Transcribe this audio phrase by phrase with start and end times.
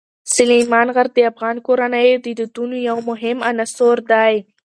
[0.35, 4.35] سلیمان غر د افغان کورنیو د دودونو یو مهم عنصر دی.